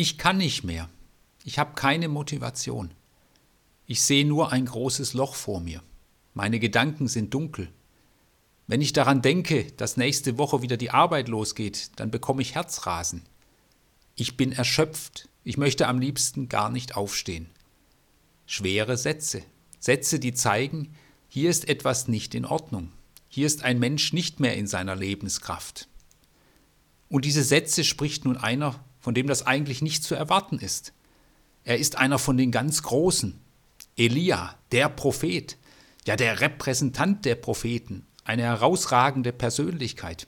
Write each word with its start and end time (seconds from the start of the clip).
Ich 0.00 0.16
kann 0.16 0.38
nicht 0.38 0.64
mehr. 0.64 0.88
Ich 1.44 1.58
habe 1.58 1.74
keine 1.74 2.08
Motivation. 2.08 2.90
Ich 3.84 4.00
sehe 4.00 4.24
nur 4.24 4.50
ein 4.50 4.64
großes 4.64 5.12
Loch 5.12 5.34
vor 5.34 5.60
mir. 5.60 5.82
Meine 6.32 6.58
Gedanken 6.58 7.06
sind 7.06 7.34
dunkel. 7.34 7.68
Wenn 8.66 8.80
ich 8.80 8.94
daran 8.94 9.20
denke, 9.20 9.70
dass 9.72 9.98
nächste 9.98 10.38
Woche 10.38 10.62
wieder 10.62 10.78
die 10.78 10.90
Arbeit 10.90 11.28
losgeht, 11.28 11.90
dann 11.96 12.10
bekomme 12.10 12.40
ich 12.40 12.54
Herzrasen. 12.54 13.24
Ich 14.14 14.38
bin 14.38 14.52
erschöpft. 14.52 15.28
Ich 15.44 15.58
möchte 15.58 15.86
am 15.86 15.98
liebsten 15.98 16.48
gar 16.48 16.70
nicht 16.70 16.96
aufstehen. 16.96 17.50
Schwere 18.46 18.96
Sätze. 18.96 19.42
Sätze, 19.80 20.18
die 20.18 20.32
zeigen, 20.32 20.94
hier 21.28 21.50
ist 21.50 21.68
etwas 21.68 22.08
nicht 22.08 22.34
in 22.34 22.46
Ordnung. 22.46 22.90
Hier 23.28 23.46
ist 23.46 23.64
ein 23.64 23.78
Mensch 23.78 24.14
nicht 24.14 24.40
mehr 24.40 24.56
in 24.56 24.66
seiner 24.66 24.96
Lebenskraft. 24.96 25.88
Und 27.10 27.26
diese 27.26 27.44
Sätze 27.44 27.84
spricht 27.84 28.24
nun 28.24 28.38
einer, 28.38 28.82
von 29.00 29.14
dem 29.14 29.26
das 29.26 29.46
eigentlich 29.46 29.82
nicht 29.82 30.04
zu 30.04 30.14
erwarten 30.14 30.58
ist. 30.58 30.92
Er 31.64 31.78
ist 31.78 31.96
einer 31.96 32.18
von 32.18 32.36
den 32.36 32.50
ganz 32.50 32.82
Großen. 32.82 33.38
Elia, 33.96 34.54
der 34.72 34.88
Prophet, 34.88 35.56
ja 36.06 36.16
der 36.16 36.40
Repräsentant 36.40 37.24
der 37.24 37.34
Propheten, 37.34 38.06
eine 38.24 38.42
herausragende 38.42 39.32
Persönlichkeit. 39.32 40.26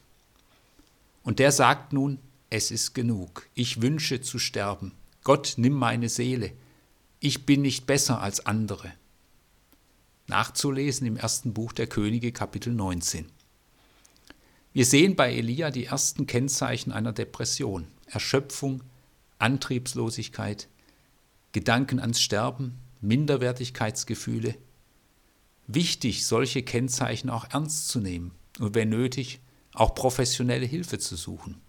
Und 1.23 1.39
der 1.39 1.53
sagt 1.53 1.93
nun, 1.93 2.19
es 2.51 2.71
ist 2.71 2.95
genug, 2.95 3.49
ich 3.55 3.81
wünsche 3.81 4.21
zu 4.21 4.39
sterben. 4.39 4.93
Gott, 5.25 5.55
nimm 5.57 5.73
meine 5.73 6.09
Seele. 6.09 6.53
Ich 7.21 7.47
bin 7.47 7.63
nicht 7.63 7.87
besser 7.87 8.21
als 8.21 8.45
andere. 8.45 8.93
Nachzulesen 10.27 11.07
im 11.07 11.17
ersten 11.17 11.55
Buch 11.55 11.73
der 11.73 11.87
Könige 11.87 12.33
Kapitel 12.33 12.73
19. 12.73 13.31
Wir 14.73 14.85
sehen 14.85 15.17
bei 15.17 15.33
Elia 15.33 15.71
die 15.71 15.85
ersten 15.85 16.27
Kennzeichen 16.27 16.93
einer 16.93 17.13
Depression, 17.13 17.87
Erschöpfung, 18.13 18.83
Antriebslosigkeit, 19.39 20.69
Gedanken 21.53 21.99
ans 21.99 22.21
Sterben, 22.21 22.79
Minderwertigkeitsgefühle, 23.01 24.55
wichtig, 25.67 26.27
solche 26.27 26.63
Kennzeichen 26.63 27.31
auch 27.31 27.47
ernst 27.51 27.89
zu 27.89 28.01
nehmen 28.01 28.33
und 28.59 28.75
wenn 28.75 28.91
nötig 28.91 29.41
auch 29.75 29.95
professionelle 29.95 30.67
Hilfe 30.67 30.99
zu 30.99 31.17
suchen. 31.17 31.61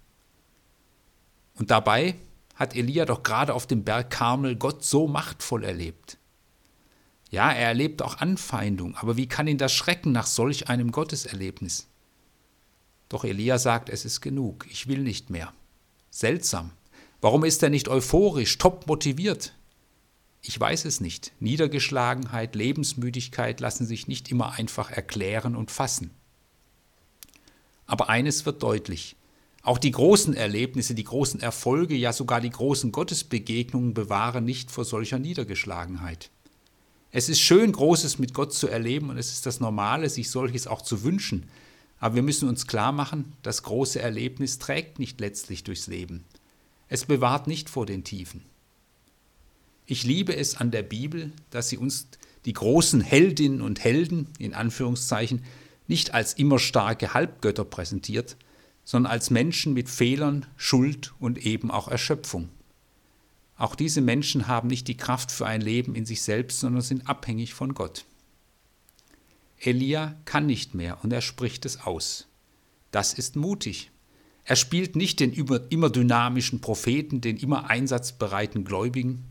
Und 1.55 1.72
dabei 1.72 2.16
hat 2.55 2.75
Elia 2.75 3.05
doch 3.05 3.23
gerade 3.23 3.53
auf 3.53 3.67
dem 3.67 3.83
Berg 3.83 4.09
Karmel 4.09 4.55
Gott 4.55 4.83
so 4.83 5.07
machtvoll 5.07 5.63
erlebt. 5.63 6.17
Ja, 7.31 7.52
er 7.52 7.69
erlebt 7.69 8.02
auch 8.02 8.17
Anfeindung, 8.17 8.95
aber 8.97 9.17
wie 9.17 9.28
kann 9.28 9.47
ihn 9.47 9.57
das 9.57 9.73
schrecken 9.73 10.11
nach 10.11 10.28
solch 10.28 10.69
einem 10.69 10.91
Gotteserlebnis? 10.91 11.88
Doch 13.09 13.23
Elia 13.23 13.57
sagt, 13.57 13.89
es 13.89 14.05
ist 14.05 14.22
genug, 14.22 14.67
ich 14.69 14.88
will 14.88 15.00
nicht 15.00 15.30
mehr. 15.30 15.53
Seltsam. 16.16 16.69
Warum 17.22 17.44
ist 17.44 17.64
er 17.64 17.72
nicht 17.72 17.88
euphorisch, 17.88 18.59
top 18.59 18.86
motiviert? 18.86 19.56
Ich 20.44 20.59
weiß 20.59 20.86
es 20.86 21.02
nicht. 21.02 21.31
Niedergeschlagenheit, 21.39 22.53
Lebensmüdigkeit 22.53 23.59
lassen 23.59 23.88
sich 23.88 24.08
nicht 24.08 24.30
immer 24.30 24.52
einfach 24.52 24.91
erklären 24.91 25.56
und 25.56 25.72
fassen. 25.72 26.11
Aber 27.88 28.09
eines 28.09 28.45
wird 28.45 28.61
deutlich. 28.61 29.16
Auch 29.64 29.80
die 29.80 29.89
großen 29.89 30.36
Erlebnisse, 30.36 30.94
die 30.94 31.03
großen 31.03 31.39
Erfolge, 31.39 31.95
ja 31.95 32.14
sogar 32.14 32.41
die 32.41 32.52
großen 32.52 32.91
Gottesbegegnungen 32.91 33.95
bewahren 33.95 34.45
nicht 34.45 34.69
vor 34.69 34.86
solcher 34.86 35.17
Niedergeschlagenheit. 35.17 36.30
Es 37.09 37.28
ist 37.28 37.41
schön, 37.41 37.72
Großes 37.72 38.19
mit 38.19 38.36
Gott 38.36 38.53
zu 38.53 38.67
erleben 38.67 39.09
und 39.09 39.17
es 39.17 39.31
ist 39.31 39.47
das 39.47 39.59
Normale, 39.59 40.11
sich 40.11 40.30
solches 40.30 40.67
auch 40.67 40.84
zu 40.84 41.03
wünschen. 41.03 41.50
Aber 42.03 42.15
wir 42.15 42.21
müssen 42.21 42.49
uns 42.49 42.67
klar 42.67 42.91
machen, 42.91 43.31
das 43.43 43.63
große 43.63 43.97
Erlebnis 43.97 44.59
trägt 44.59 44.99
nicht 44.99 45.21
letztlich 45.21 45.63
durchs 45.63 45.87
Leben. 45.87 46.25
Es 46.89 47.05
bewahrt 47.05 47.47
nicht 47.47 47.69
vor 47.69 47.85
den 47.85 48.03
Tiefen. 48.03 48.41
Ich 49.85 50.03
liebe 50.03 50.35
es 50.35 50.57
an 50.57 50.69
der 50.69 50.83
Bibel, 50.83 51.31
dass 51.49 51.69
sie 51.69 51.77
uns 51.77 52.09
die 52.43 52.51
großen 52.51 52.99
Heldinnen 52.99 53.61
und 53.61 53.85
Helden, 53.85 54.27
in 54.37 54.53
Anführungszeichen, 54.53 55.45
nicht 55.88 56.13
als 56.13 56.33
immer 56.33 56.59
starke 56.59 57.13
Halbgötter 57.13 57.63
präsentiert, 57.63 58.35
sondern 58.83 59.09
als 59.09 59.29
Menschen 59.29 59.73
mit 59.73 59.88
Fehlern, 59.88 60.45
Schuld 60.57 61.13
und 61.22 61.38
eben 61.45 61.72
auch 61.72 61.88
Erschöpfung. 61.88 62.49
Auch 63.55 63.75
diese 63.75 64.01
Menschen 64.01 64.49
haben 64.49 64.67
nicht 64.67 64.89
die 64.89 64.97
Kraft 64.97 65.31
für 65.31 65.45
ein 65.45 65.61
Leben 65.61 65.95
in 65.95 66.05
sich 66.05 66.22
selbst, 66.22 66.59
sondern 66.59 66.81
sind 66.81 67.07
abhängig 67.07 67.53
von 67.53 67.73
Gott. 67.73 68.03
Elia 69.66 70.16
kann 70.25 70.46
nicht 70.46 70.75
mehr 70.75 71.03
und 71.03 71.13
er 71.13 71.22
spricht 71.22 71.66
es 71.66 71.81
aus. 71.81 72.28
Das 72.91 73.13
ist 73.13 73.35
mutig. 73.35 73.91
Er 74.44 74.56
spielt 74.56 74.96
nicht 74.96 75.19
den 75.19 75.31
immer 75.31 75.90
dynamischen 75.90 76.59
Propheten, 76.59 77.22
den 77.22 77.38
immer 77.38 77.69
einsatzbereiten 77.69 78.66
Gläubigen, 78.66 79.23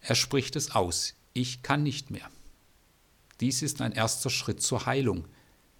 er 0.00 0.14
spricht 0.14 0.56
es 0.56 0.74
aus. 0.74 1.14
Ich 1.32 1.62
kann 1.62 1.82
nicht 1.82 2.10
mehr. 2.10 2.28
Dies 3.40 3.62
ist 3.62 3.80
ein 3.80 3.92
erster 3.92 4.30
Schritt 4.30 4.62
zur 4.62 4.86
Heilung, 4.86 5.26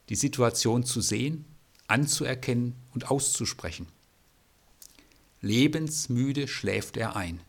die 0.09 0.15
Situation 0.15 0.85
zu 0.85 1.01
sehen, 1.01 1.45
anzuerkennen 1.89 2.75
und 2.93 3.11
auszusprechen. 3.11 3.87
Lebensmüde 5.41 6.49
schläft 6.49 6.97
er 6.97 7.17
ein. 7.17 7.41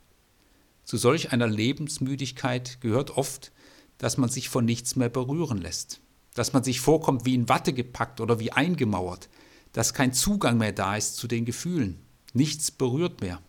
Zu 0.84 0.98
solch 0.98 1.32
einer 1.32 1.48
Lebensmüdigkeit 1.48 2.80
gehört 2.82 3.12
oft, 3.12 3.52
dass 3.98 4.18
man 4.18 4.30
sich 4.30 4.50
von 4.50 4.66
nichts 4.66 4.96
mehr 4.96 5.10
berühren 5.10 5.60
lässt, 5.60 6.02
dass 6.34 6.54
man 6.54 6.64
sich 6.64 6.80
vorkommt 6.80 7.26
wie 7.26 7.36
in 7.36 7.50
Watte 7.50 7.74
gepackt 7.74 8.22
oder 8.22 8.40
wie 8.40 8.52
eingemauert, 8.52 9.30
dass 9.74 9.94
kein 9.94 10.14
Zugang 10.14 10.58
mehr 10.58 10.72
da 10.72 10.96
ist 10.96 11.18
zu 11.18 11.28
den 11.28 11.46
Gefühlen, 11.46 12.00
nichts 12.34 12.72
berührt 12.72 13.22
mehr. 13.22 13.42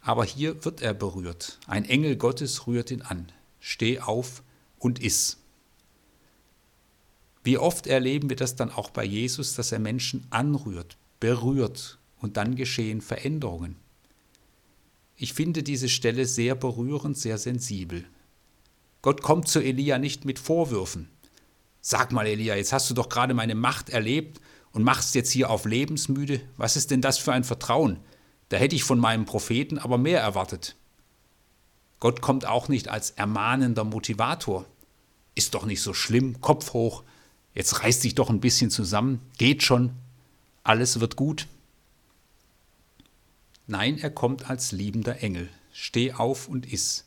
Aber 0.00 0.24
hier 0.24 0.64
wird 0.64 0.80
er 0.80 0.94
berührt. 0.94 1.58
Ein 1.66 1.84
Engel 1.84 2.16
Gottes 2.16 2.66
rührt 2.66 2.90
ihn 2.90 3.02
an. 3.02 3.30
Steh 3.60 4.00
auf 4.00 4.42
und 4.78 5.00
iss. 5.00 5.38
Wie 7.44 7.58
oft 7.58 7.86
erleben 7.86 8.28
wir 8.28 8.36
das 8.36 8.56
dann 8.56 8.70
auch 8.70 8.90
bei 8.90 9.04
Jesus, 9.04 9.54
dass 9.54 9.72
er 9.72 9.78
Menschen 9.78 10.26
anrührt, 10.30 10.96
berührt 11.20 11.98
und 12.20 12.36
dann 12.36 12.56
geschehen 12.56 13.00
Veränderungen. 13.00 13.76
Ich 15.16 15.32
finde 15.32 15.62
diese 15.62 15.88
Stelle 15.88 16.26
sehr 16.26 16.54
berührend, 16.54 17.18
sehr 17.18 17.38
sensibel. 17.38 18.04
Gott 19.02 19.22
kommt 19.22 19.48
zu 19.48 19.60
Elia 19.60 19.98
nicht 19.98 20.24
mit 20.24 20.38
Vorwürfen. 20.38 21.08
Sag 21.90 22.12
mal, 22.12 22.26
Elia, 22.26 22.54
jetzt 22.54 22.74
hast 22.74 22.90
du 22.90 22.92
doch 22.92 23.08
gerade 23.08 23.32
meine 23.32 23.54
Macht 23.54 23.88
erlebt 23.88 24.42
und 24.72 24.84
machst 24.84 25.14
jetzt 25.14 25.30
hier 25.30 25.48
auf 25.48 25.64
lebensmüde. 25.64 26.42
Was 26.58 26.76
ist 26.76 26.90
denn 26.90 27.00
das 27.00 27.16
für 27.16 27.32
ein 27.32 27.44
Vertrauen? 27.44 27.98
Da 28.50 28.58
hätte 28.58 28.76
ich 28.76 28.84
von 28.84 28.98
meinem 28.98 29.24
Propheten 29.24 29.78
aber 29.78 29.96
mehr 29.96 30.20
erwartet. 30.20 30.76
Gott 31.98 32.20
kommt 32.20 32.44
auch 32.44 32.68
nicht 32.68 32.88
als 32.88 33.12
ermahnender 33.12 33.84
Motivator. 33.84 34.66
Ist 35.34 35.54
doch 35.54 35.64
nicht 35.64 35.80
so 35.80 35.94
schlimm, 35.94 36.42
Kopf 36.42 36.74
hoch, 36.74 37.04
jetzt 37.54 37.82
reiß 37.82 38.00
dich 38.00 38.14
doch 38.14 38.28
ein 38.28 38.40
bisschen 38.40 38.70
zusammen, 38.70 39.22
geht 39.38 39.62
schon, 39.62 39.92
alles 40.64 41.00
wird 41.00 41.16
gut. 41.16 41.46
Nein, 43.66 43.96
er 43.96 44.10
kommt 44.10 44.50
als 44.50 44.72
liebender 44.72 45.22
Engel. 45.22 45.48
Steh 45.72 46.12
auf 46.12 46.48
und 46.48 46.70
iss. 46.70 47.06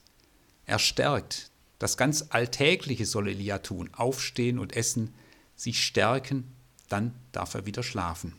Er 0.66 0.80
stärkt. 0.80 1.51
Das 1.82 1.98
ganz 1.98 2.28
Alltägliche 2.30 3.08
soll 3.08 3.30
Elia 3.30 3.58
tun. 3.58 3.90
Aufstehen 3.94 4.60
und 4.60 4.76
essen, 4.76 5.16
sich 5.56 5.84
stärken, 5.84 6.54
dann 6.90 7.16
darf 7.32 7.56
er 7.56 7.66
wieder 7.66 7.82
schlafen. 7.82 8.36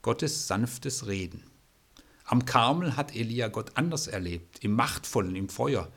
Gottes 0.00 0.46
sanftes 0.46 1.06
Reden. 1.06 1.42
Am 2.24 2.46
Karmel 2.46 2.96
hat 2.96 3.14
Elia 3.14 3.48
Gott 3.48 3.72
anders 3.74 4.06
erlebt, 4.06 4.64
im 4.64 4.72
Machtvollen, 4.72 5.36
im 5.36 5.50
Feuer, 5.50 5.92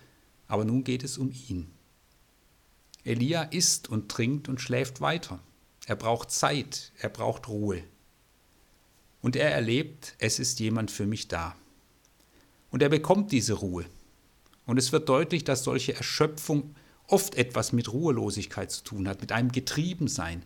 aber 0.50 0.66
nun 0.66 0.84
geht 0.84 1.06
es 1.06 1.17
um 1.17 1.31
ihn. 1.47 1.72
Elia 3.06 3.44
isst 3.44 3.88
und 3.88 4.12
trinkt 4.12 4.50
und 4.50 4.59
schläft 4.59 5.00
weiter. 5.00 5.39
Er 5.85 5.95
braucht 5.95 6.31
Zeit, 6.31 6.91
er 6.97 7.07
braucht 7.07 7.47
Ruhe. 7.47 7.81
Und 9.22 9.38
er 9.38 9.51
erlebt, 9.51 10.16
es 10.18 10.38
ist 10.38 10.59
jemand 10.59 10.91
für 10.91 11.06
mich 11.06 11.29
da. 11.29 11.56
Und 12.72 12.83
er 12.83 12.89
bekommt 12.89 13.31
diese 13.31 13.54
Ruhe. 13.54 13.86
Und 14.71 14.77
es 14.77 14.94
wird 14.94 15.09
deutlich, 15.09 15.44
dass 15.44 15.65
solche 15.65 15.94
Erschöpfung 15.95 16.75
oft 17.06 17.35
etwas 17.35 17.73
mit 17.73 17.91
Ruhelosigkeit 17.91 18.71
zu 18.71 18.85
tun 18.85 19.09
hat, 19.09 19.19
mit 19.19 19.33
einem 19.33 19.51
Getriebensein, 19.51 20.44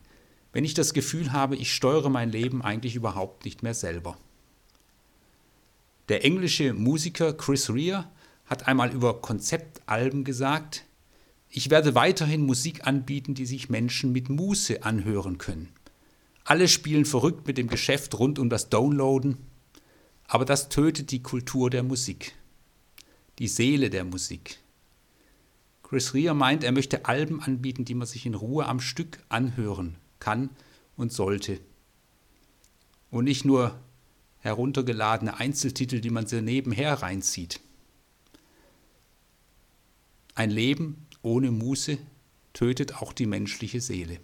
wenn 0.51 0.65
ich 0.65 0.73
das 0.73 0.95
Gefühl 0.95 1.31
habe, 1.31 1.55
ich 1.55 1.71
steuere 1.71 2.09
mein 2.09 2.31
Leben 2.31 2.63
eigentlich 2.63 2.95
überhaupt 2.95 3.45
nicht 3.45 3.61
mehr 3.61 3.75
selber. 3.75 4.17
Der 6.09 6.25
englische 6.25 6.73
Musiker 6.73 7.33
Chris 7.33 7.69
Rea 7.69 8.11
hat 8.47 8.67
einmal 8.67 8.91
über 8.91 9.21
Konzeptalben 9.21 10.23
gesagt, 10.23 10.85
ich 11.47 11.69
werde 11.69 11.93
weiterhin 11.93 12.47
Musik 12.47 12.87
anbieten, 12.87 13.35
die 13.35 13.45
sich 13.45 13.69
Menschen 13.69 14.11
mit 14.11 14.29
Muße 14.29 14.81
anhören 14.81 15.37
können. 15.37 15.69
Alle 16.45 16.67
spielen 16.67 17.05
verrückt 17.05 17.45
mit 17.45 17.59
dem 17.59 17.67
Geschäft 17.67 18.17
rund 18.17 18.39
um 18.39 18.49
das 18.49 18.69
Downloaden, 18.69 19.37
aber 20.25 20.45
das 20.45 20.69
tötet 20.69 21.11
die 21.11 21.21
Kultur 21.21 21.69
der 21.69 21.83
Musik, 21.83 22.33
die 23.39 23.47
Seele 23.47 23.89
der 23.89 24.03
Musik. 24.03 24.59
Chris 25.83 26.13
Rea 26.13 26.33
meint, 26.33 26.63
er 26.63 26.71
möchte 26.71 27.05
Alben 27.05 27.41
anbieten, 27.41 27.85
die 27.85 27.93
man 27.93 28.07
sich 28.07 28.25
in 28.25 28.33
Ruhe 28.33 28.65
am 28.65 28.79
Stück 28.79 29.19
anhören 29.29 29.95
kann 30.19 30.49
und 30.97 31.11
sollte. 31.11 31.59
Und 33.11 33.25
nicht 33.25 33.45
nur 33.45 33.79
heruntergeladene 34.39 35.37
Einzeltitel, 35.37 36.01
die 36.01 36.09
man 36.09 36.27
so 36.27 36.41
nebenher 36.41 37.01
reinzieht. 37.01 37.59
Ein 40.33 40.49
Leben 40.49 41.05
ohne 41.21 41.51
Muße 41.51 41.97
tötet 42.53 42.95
auch 42.95 43.13
die 43.13 43.25
menschliche 43.25 43.81
Seele. 43.81 44.19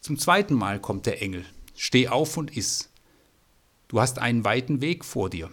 Zum 0.00 0.18
zweiten 0.18 0.54
Mal 0.54 0.80
kommt 0.80 1.06
der 1.06 1.20
Engel. 1.20 1.44
Steh 1.74 2.08
auf 2.08 2.36
und 2.36 2.56
iss. 2.56 2.90
Du 3.88 4.00
hast 4.00 4.18
einen 4.18 4.44
weiten 4.44 4.80
Weg 4.80 5.04
vor 5.04 5.30
dir. 5.30 5.50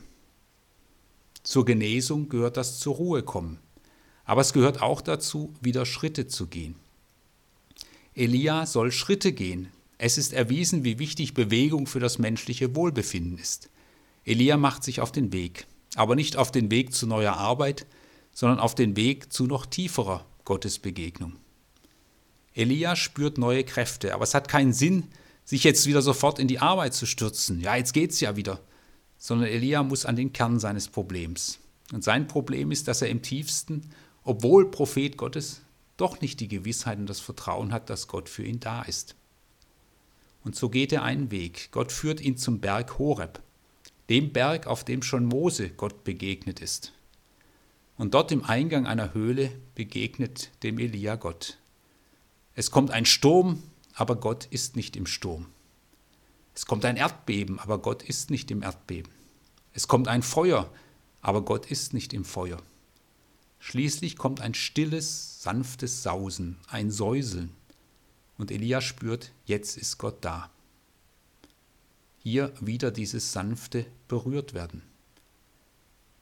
Zur 1.44 1.66
Genesung 1.66 2.30
gehört 2.30 2.58
das 2.58 2.80
zur 2.80 2.96
Ruhe 2.96 3.24
kommen. 3.24 3.60
Aber 4.26 4.42
es 4.42 4.54
gehört 4.54 4.82
auch 4.82 5.02
dazu, 5.02 5.54
wieder 5.62 5.86
Schritte 5.86 6.28
zu 6.28 6.48
gehen. 6.48 6.76
Elia 8.16 8.66
soll 8.66 8.92
Schritte 8.92 9.34
gehen. 9.34 9.68
Es 9.98 10.18
ist 10.18 10.34
erwiesen, 10.34 10.84
wie 10.84 11.00
wichtig 11.00 11.34
Bewegung 11.34 11.88
für 11.88 12.00
das 12.00 12.18
menschliche 12.18 12.76
Wohlbefinden 12.76 13.38
ist. 13.38 13.70
Elia 14.24 14.56
macht 14.56 14.84
sich 14.84 15.02
auf 15.02 15.12
den 15.12 15.34
Weg, 15.34 15.66
aber 15.96 16.16
nicht 16.16 16.38
auf 16.38 16.52
den 16.52 16.72
Weg 16.72 16.94
zu 16.94 17.08
neuer 17.08 17.34
Arbeit, 17.34 17.86
sondern 18.32 18.60
auf 18.60 18.76
den 18.76 18.96
Weg 18.96 19.34
zu 19.34 19.46
noch 19.46 19.66
tieferer 19.66 20.26
Gottesbegegnung. 20.46 21.34
Elia 22.54 22.96
spürt 22.96 23.38
neue 23.38 23.64
Kräfte, 23.64 24.14
aber 24.14 24.24
es 24.24 24.34
hat 24.34 24.48
keinen 24.48 24.74
Sinn, 24.74 25.08
sich 25.44 25.64
jetzt 25.64 25.86
wieder 25.88 26.02
sofort 26.02 26.40
in 26.40 26.48
die 26.48 26.60
Arbeit 26.60 26.94
zu 26.94 27.06
stürzen. 27.06 27.60
Ja, 27.60 27.76
jetzt 27.76 27.94
geht's 27.94 28.20
ja 28.20 28.36
wieder. 28.36 28.62
Sondern 29.24 29.48
Elia 29.48 29.84
muss 29.84 30.06
an 30.06 30.18
den 30.18 30.34
Kern 30.34 30.60
seines 30.60 30.90
Problems. 30.90 31.60
Und 31.94 32.04
sein 32.04 32.28
Problem 32.28 32.72
ist, 32.72 32.90
dass 32.90 33.02
er 33.02 33.08
im 33.08 33.22
tiefsten, 33.22 33.90
obwohl 34.26 34.70
Prophet 34.70 35.16
Gottes, 35.16 35.62
doch 35.96 36.20
nicht 36.20 36.42
die 36.42 36.50
Gewissheit 36.50 36.98
und 36.98 37.08
das 37.08 37.22
Vertrauen 37.22 37.72
hat, 37.72 37.90
dass 37.90 38.10
Gott 38.10 38.28
für 38.28 38.44
ihn 38.44 38.60
da 38.60 38.82
ist. 38.82 39.16
Und 40.44 40.58
so 40.58 40.68
geht 40.68 40.92
er 40.92 41.04
einen 41.04 41.32
Weg. 41.32 41.70
Gott 41.72 41.94
führt 41.94 42.20
ihn 42.20 42.36
zum 42.36 42.60
Berg 42.60 43.00
Horeb, 43.00 43.42
dem 44.10 44.34
Berg, 44.34 44.68
auf 44.68 44.84
dem 44.84 45.02
schon 45.02 45.24
Mose 45.24 45.70
Gott 45.70 46.04
begegnet 46.04 46.60
ist. 46.60 46.92
Und 47.98 48.16
dort 48.16 48.30
im 48.34 48.44
Eingang 48.44 48.86
einer 48.88 49.14
Höhle 49.14 49.54
begegnet 49.74 50.52
dem 50.64 50.80
Elia 50.80 51.16
Gott. 51.16 51.60
Es 52.56 52.72
kommt 52.72 52.92
ein 52.92 53.06
Sturm, 53.06 53.64
aber 53.94 54.18
Gott 54.18 54.48
ist 54.50 54.76
nicht 54.76 54.98
im 54.98 55.06
Sturm. 55.06 55.46
Es 56.56 56.66
kommt 56.66 56.86
ein 56.86 56.98
Erdbeben, 56.98 57.60
aber 57.60 57.80
Gott 57.80 58.04
ist 58.04 58.30
nicht 58.30 58.52
im 58.52 58.62
Erdbeben. 58.62 59.12
Es 59.74 59.88
kommt 59.88 60.08
ein 60.08 60.22
Feuer, 60.22 60.72
aber 61.22 61.42
Gott 61.44 61.66
ist 61.66 61.94
nicht 61.94 62.14
im 62.14 62.26
Feuer. 62.26 62.62
Schließlich 63.60 64.18
kommt 64.18 64.42
ein 64.42 64.54
stilles, 64.54 65.42
sanftes 65.42 66.04
Sausen, 66.04 66.58
ein 66.68 66.92
Säuseln. 66.92 67.52
Und 68.38 68.52
Elia 68.52 68.82
spürt, 68.82 69.32
jetzt 69.46 69.78
ist 69.78 69.98
Gott 69.98 70.18
da. 70.22 70.50
Hier 72.18 72.54
wieder 72.60 72.92
dieses 72.92 73.32
sanfte 73.32 73.86
berührt 74.08 74.54
werden. 74.54 74.82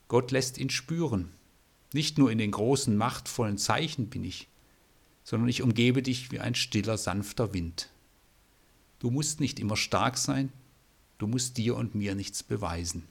Gott 0.07 0.31
lässt 0.31 0.57
ihn 0.57 0.69
spüren, 0.69 1.31
nicht 1.93 2.17
nur 2.17 2.31
in 2.31 2.37
den 2.37 2.51
großen, 2.51 2.95
machtvollen 2.95 3.57
Zeichen 3.57 4.09
bin 4.09 4.23
ich, 4.23 4.47
sondern 5.23 5.49
ich 5.49 5.61
umgebe 5.61 6.01
dich 6.01 6.31
wie 6.31 6.39
ein 6.39 6.55
stiller, 6.55 6.97
sanfter 6.97 7.53
Wind. 7.53 7.89
Du 9.01 9.09
musst 9.09 9.39
nicht 9.39 9.59
immer 9.59 9.77
stark 9.77 10.15
sein, 10.15 10.51
du 11.17 11.25
musst 11.25 11.57
dir 11.57 11.75
und 11.75 11.95
mir 11.95 12.13
nichts 12.13 12.43
beweisen. 12.43 13.07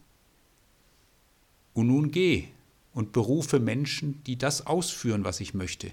Und 1.74 1.88
nun 1.88 2.12
geh 2.12 2.46
und 2.94 3.10
berufe 3.10 3.58
Menschen, 3.58 4.22
die 4.22 4.38
das 4.38 4.68
ausführen, 4.68 5.24
was 5.24 5.40
ich 5.40 5.52
möchte. 5.52 5.90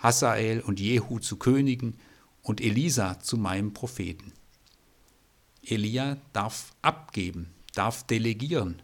Hazael 0.00 0.60
und 0.60 0.80
Jehu 0.80 1.20
zu 1.20 1.36
Königen 1.36 1.94
und 2.42 2.60
Elisa 2.60 3.20
zu 3.20 3.36
meinem 3.36 3.72
Propheten. 3.72 4.32
Elia 5.64 6.16
darf 6.32 6.74
abgeben, 6.82 7.48
darf 7.74 8.04
delegieren. 8.04 8.82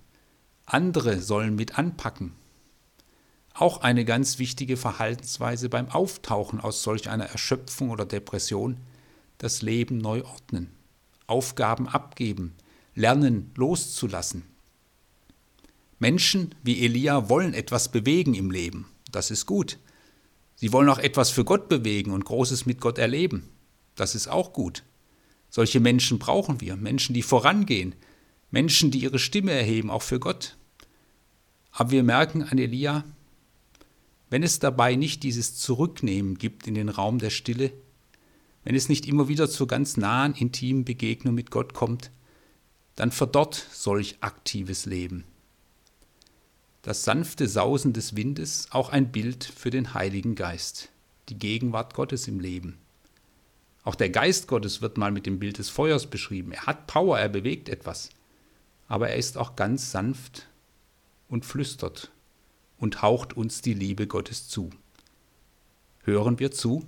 Andere 0.66 1.20
sollen 1.20 1.56
mit 1.56 1.80
anpacken, 1.80 2.30
auch 3.54 3.80
eine 3.80 4.04
ganz 4.04 4.38
wichtige 4.38 4.76
Verhaltensweise 4.76 5.68
beim 5.68 5.88
Auftauchen 5.88 6.60
aus 6.60 6.84
solch 6.84 7.10
einer 7.10 7.26
Erschöpfung 7.26 7.90
oder 7.90 8.06
Depression, 8.06 8.76
das 9.44 9.60
Leben 9.60 9.98
neu 9.98 10.24
ordnen, 10.24 10.70
Aufgaben 11.26 11.86
abgeben, 11.86 12.54
lernen 12.94 13.50
loszulassen. 13.56 14.44
Menschen 15.98 16.54
wie 16.62 16.82
Elia 16.82 17.28
wollen 17.28 17.52
etwas 17.52 17.90
bewegen 17.90 18.32
im 18.32 18.50
Leben, 18.50 18.86
das 19.12 19.30
ist 19.30 19.44
gut. 19.44 19.78
Sie 20.54 20.72
wollen 20.72 20.88
auch 20.88 20.98
etwas 20.98 21.28
für 21.28 21.44
Gott 21.44 21.68
bewegen 21.68 22.12
und 22.12 22.24
Großes 22.24 22.64
mit 22.64 22.80
Gott 22.80 22.96
erleben, 22.96 23.50
das 23.96 24.14
ist 24.14 24.28
auch 24.28 24.54
gut. 24.54 24.82
Solche 25.50 25.78
Menschen 25.78 26.18
brauchen 26.18 26.62
wir, 26.62 26.76
Menschen, 26.76 27.12
die 27.12 27.20
vorangehen, 27.20 27.94
Menschen, 28.50 28.90
die 28.90 29.00
ihre 29.00 29.18
Stimme 29.18 29.52
erheben, 29.52 29.90
auch 29.90 30.02
für 30.02 30.20
Gott. 30.20 30.56
Aber 31.70 31.90
wir 31.90 32.02
merken 32.02 32.42
an 32.42 32.56
Elia, 32.56 33.04
wenn 34.30 34.42
es 34.42 34.58
dabei 34.58 34.94
nicht 34.94 35.22
dieses 35.22 35.54
Zurücknehmen 35.58 36.38
gibt 36.38 36.66
in 36.66 36.74
den 36.74 36.88
Raum 36.88 37.18
der 37.18 37.28
Stille, 37.28 37.74
wenn 38.64 38.74
es 38.74 38.88
nicht 38.88 39.06
immer 39.06 39.28
wieder 39.28 39.48
zur 39.48 39.66
ganz 39.68 39.96
nahen, 39.96 40.34
intimen 40.34 40.84
Begegnung 40.84 41.34
mit 41.34 41.50
Gott 41.50 41.74
kommt, 41.74 42.10
dann 42.96 43.12
verdorrt 43.12 43.66
solch 43.72 44.16
aktives 44.20 44.86
Leben. 44.86 45.24
Das 46.82 47.04
sanfte 47.04 47.48
Sausen 47.48 47.92
des 47.92 48.16
Windes 48.16 48.68
auch 48.70 48.90
ein 48.90 49.10
Bild 49.10 49.44
für 49.44 49.70
den 49.70 49.94
Heiligen 49.94 50.34
Geist, 50.34 50.90
die 51.28 51.38
Gegenwart 51.38 51.94
Gottes 51.94 52.28
im 52.28 52.40
Leben. 52.40 52.78
Auch 53.84 53.94
der 53.94 54.10
Geist 54.10 54.48
Gottes 54.48 54.80
wird 54.80 54.96
mal 54.96 55.10
mit 55.10 55.26
dem 55.26 55.38
Bild 55.38 55.58
des 55.58 55.68
Feuers 55.68 56.06
beschrieben. 56.06 56.52
Er 56.52 56.66
hat 56.66 56.86
Power, 56.86 57.18
er 57.18 57.28
bewegt 57.28 57.68
etwas. 57.68 58.10
Aber 58.88 59.10
er 59.10 59.16
ist 59.16 59.36
auch 59.36 59.56
ganz 59.56 59.90
sanft 59.90 60.48
und 61.28 61.44
flüstert 61.44 62.10
und 62.78 63.02
haucht 63.02 63.34
uns 63.34 63.60
die 63.60 63.74
Liebe 63.74 64.06
Gottes 64.06 64.48
zu. 64.48 64.70
Hören 66.02 66.38
wir 66.38 66.50
zu? 66.50 66.84